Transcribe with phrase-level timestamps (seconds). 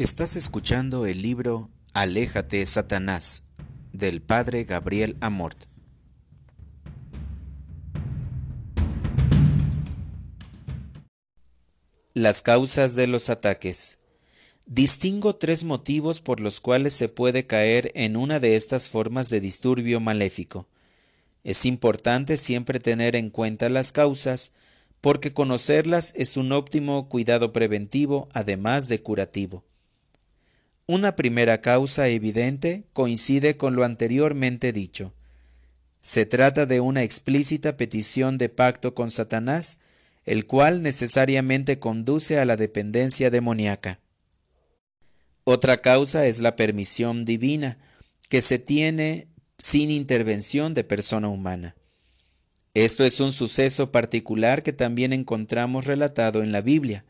[0.00, 3.42] Estás escuchando el libro Aléjate, Satanás,
[3.92, 5.64] del padre Gabriel Amort.
[12.14, 13.98] Las causas de los ataques.
[14.64, 19.42] Distingo tres motivos por los cuales se puede caer en una de estas formas de
[19.42, 20.66] disturbio maléfico.
[21.44, 24.52] Es importante siempre tener en cuenta las causas,
[25.02, 29.62] porque conocerlas es un óptimo cuidado preventivo, además de curativo.
[30.92, 35.14] Una primera causa evidente coincide con lo anteriormente dicho.
[36.00, 39.78] Se trata de una explícita petición de pacto con Satanás,
[40.24, 44.00] el cual necesariamente conduce a la dependencia demoníaca.
[45.44, 47.78] Otra causa es la permisión divina,
[48.28, 49.28] que se tiene
[49.58, 51.76] sin intervención de persona humana.
[52.74, 57.04] Esto es un suceso particular que también encontramos relatado en la Biblia.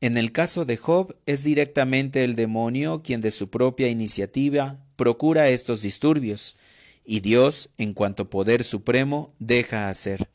[0.00, 5.48] En el caso de Job es directamente el demonio quien de su propia iniciativa procura
[5.48, 6.56] estos disturbios,
[7.04, 10.28] y Dios, en cuanto poder supremo, deja hacer.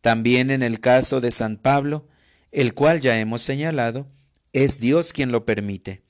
[0.00, 2.06] También en el caso de San Pablo,
[2.52, 4.06] el cual ya hemos señalado,
[4.52, 6.02] es Dios quien lo permite.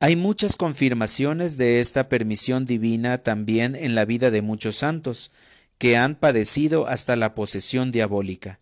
[0.00, 5.30] Hay muchas confirmaciones de esta permisión divina también en la vida de muchos santos,
[5.76, 8.58] que han padecido hasta la posesión diabólica.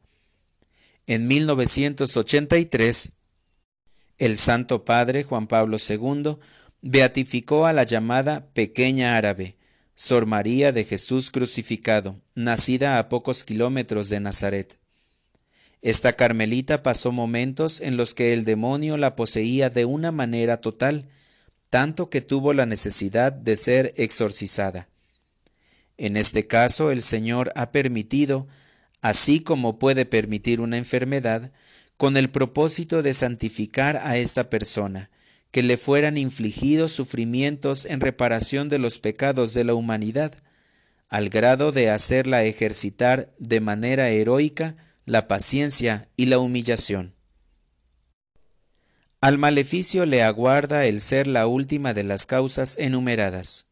[1.06, 3.12] En 1983,
[4.18, 6.36] el Santo Padre Juan Pablo II
[6.82, 9.56] beatificó a la llamada Pequeña Árabe,
[9.94, 14.78] Sor María de Jesús crucificado, nacida a pocos kilómetros de Nazaret.
[15.80, 21.06] Esta carmelita pasó momentos en los que el demonio la poseía de una manera total,
[21.70, 24.88] tanto que tuvo la necesidad de ser exorcizada.
[25.98, 28.48] En este caso el Señor ha permitido
[29.06, 31.52] así como puede permitir una enfermedad,
[31.96, 35.10] con el propósito de santificar a esta persona,
[35.52, 40.34] que le fueran infligidos sufrimientos en reparación de los pecados de la humanidad,
[41.08, 47.14] al grado de hacerla ejercitar de manera heroica la paciencia y la humillación.
[49.20, 53.65] Al maleficio le aguarda el ser la última de las causas enumeradas.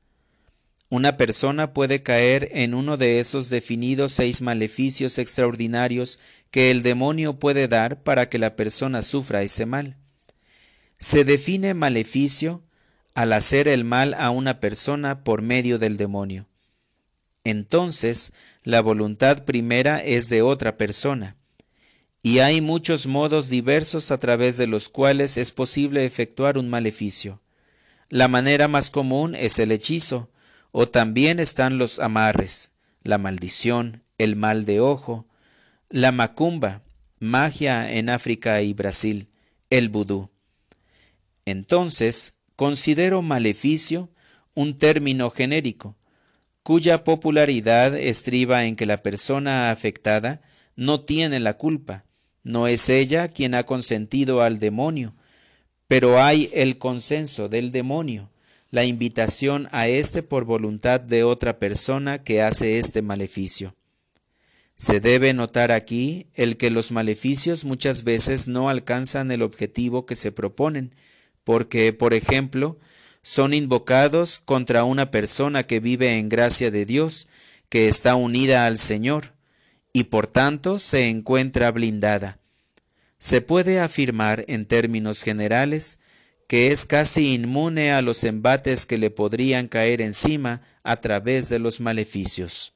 [0.90, 6.18] Una persona puede caer en uno de esos definidos seis maleficios extraordinarios
[6.50, 9.96] que el demonio puede dar para que la persona sufra ese mal.
[10.98, 12.62] Se define maleficio
[13.14, 16.48] al hacer el mal a una persona por medio del demonio.
[17.44, 21.36] Entonces, la voluntad primera es de otra persona,
[22.22, 27.42] y hay muchos modos diversos a través de los cuales es posible efectuar un maleficio.
[28.08, 30.30] La manera más común es el hechizo,
[30.76, 32.72] o también están los amarres,
[33.04, 35.28] la maldición, el mal de ojo,
[35.88, 36.82] la macumba,
[37.20, 39.28] magia en África y Brasil,
[39.70, 40.32] el vudú.
[41.44, 44.10] Entonces, considero maleficio
[44.54, 45.96] un término genérico,
[46.64, 50.40] cuya popularidad estriba en que la persona afectada
[50.74, 52.04] no tiene la culpa,
[52.42, 55.14] no es ella quien ha consentido al demonio,
[55.86, 58.32] pero hay el consenso del demonio,
[58.74, 63.76] la invitación a éste por voluntad de otra persona que hace este maleficio.
[64.74, 70.16] Se debe notar aquí el que los maleficios muchas veces no alcanzan el objetivo que
[70.16, 70.92] se proponen,
[71.44, 72.76] porque, por ejemplo,
[73.22, 77.28] son invocados contra una persona que vive en gracia de Dios,
[77.68, 79.34] que está unida al Señor,
[79.92, 82.40] y por tanto se encuentra blindada.
[83.18, 86.00] Se puede afirmar en términos generales
[86.46, 91.58] que es casi inmune a los embates que le podrían caer encima a través de
[91.58, 92.74] los maleficios.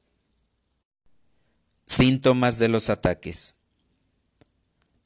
[1.85, 3.55] Síntomas de los ataques.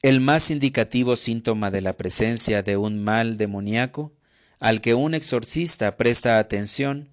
[0.02, 4.12] El más indicativo síntoma de la presencia de un mal demoníaco
[4.60, 7.10] al que un exorcista presta atención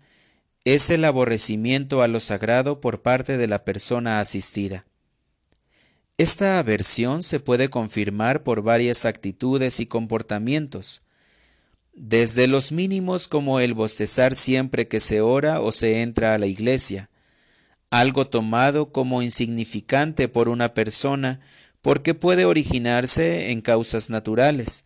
[0.64, 4.86] es el aborrecimiento a lo sagrado por parte de la persona asistida.
[6.18, 11.02] Esta aversión se puede confirmar por varias actitudes y comportamientos,
[11.93, 16.47] desde los mínimos como el bostezar siempre que se ora o se entra a la
[16.47, 17.09] iglesia,
[17.90, 21.41] algo tomado como insignificante por una persona
[21.82, 24.85] porque puede originarse en causas naturales,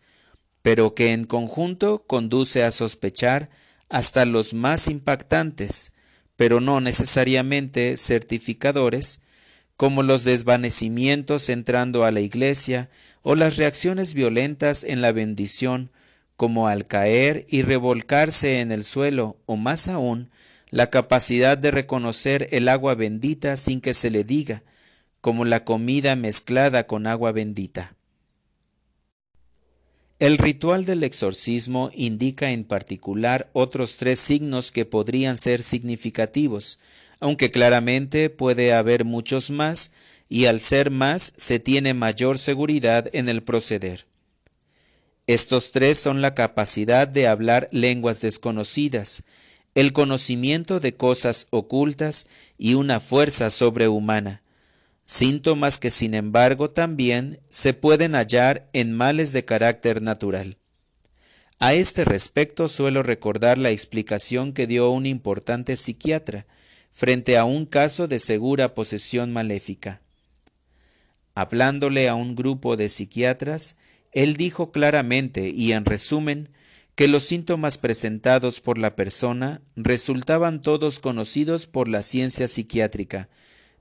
[0.62, 3.50] pero que en conjunto conduce a sospechar
[3.88, 5.92] hasta los más impactantes,
[6.34, 9.20] pero no necesariamente certificadores,
[9.76, 12.90] como los desvanecimientos entrando a la iglesia
[13.22, 15.90] o las reacciones violentas en la bendición
[16.36, 20.30] como al caer y revolcarse en el suelo, o más aún,
[20.70, 24.62] la capacidad de reconocer el agua bendita sin que se le diga,
[25.20, 27.96] como la comida mezclada con agua bendita.
[30.18, 36.78] El ritual del exorcismo indica en particular otros tres signos que podrían ser significativos,
[37.20, 39.92] aunque claramente puede haber muchos más,
[40.28, 44.06] y al ser más se tiene mayor seguridad en el proceder.
[45.26, 49.24] Estos tres son la capacidad de hablar lenguas desconocidas,
[49.74, 52.26] el conocimiento de cosas ocultas
[52.58, 54.42] y una fuerza sobrehumana,
[55.04, 60.58] síntomas que sin embargo también se pueden hallar en males de carácter natural.
[61.58, 66.46] A este respecto suelo recordar la explicación que dio un importante psiquiatra
[66.92, 70.02] frente a un caso de segura posesión maléfica.
[71.34, 73.76] Hablándole a un grupo de psiquiatras,
[74.16, 76.48] él dijo claramente y en resumen
[76.94, 83.28] que los síntomas presentados por la persona resultaban todos conocidos por la ciencia psiquiátrica,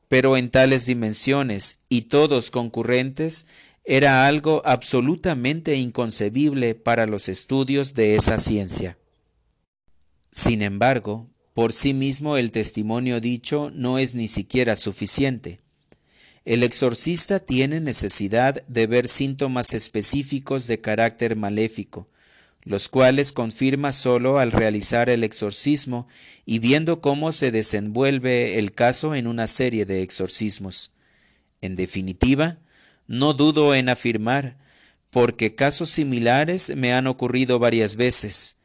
[0.10, 3.48] pero en tales dimensiones y todos concurrentes
[3.86, 8.98] era algo absolutamente inconcebible para los estudios de esa ciencia.
[10.32, 15.60] Sin embargo, por sí mismo el testimonio dicho no es ni siquiera suficiente.
[16.46, 22.08] El exorcista tiene necesidad de ver síntomas específicos de carácter maléfico,
[22.62, 26.08] los cuales confirma sólo al realizar el exorcismo
[26.46, 30.92] y viendo cómo se desenvuelve el caso en una serie de exorcismos.
[31.62, 32.60] En definitiva,
[33.08, 34.56] no dudo en afirmar,
[35.10, 38.58] porque casos similares me han ocurrido varias veces,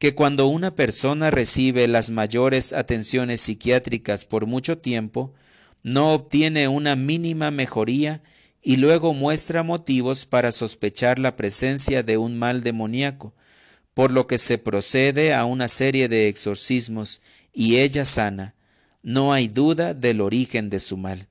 [0.00, 5.32] que cuando una persona recibe las mayores atenciones psiquiátricas por mucho tiempo,
[5.82, 8.22] no obtiene una mínima mejoría
[8.62, 13.32] y luego muestra motivos para sospechar la presencia de un mal demoníaco,
[13.94, 17.22] por lo que se procede a una serie de exorcismos
[17.52, 18.54] y ella sana.
[19.02, 21.26] No hay duda del origen de su mal.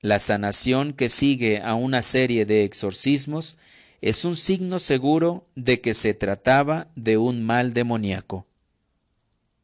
[0.00, 3.58] La sanación que sigue a una serie de exorcismos
[4.00, 8.47] es un signo seguro de que se trataba de un mal demoníaco.